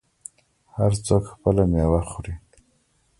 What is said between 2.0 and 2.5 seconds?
خوري.